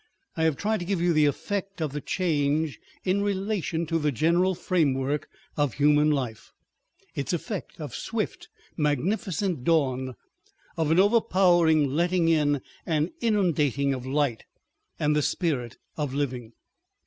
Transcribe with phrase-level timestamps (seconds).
[0.35, 4.11] I have tried to give you the effect of the change in relation to the
[4.11, 6.53] general framework of human life,
[7.13, 10.15] its effect of swift, magnificent dawn,
[10.75, 14.43] of an overpowering letting in and inundation of light,
[14.99, 16.53] and the spirit of living.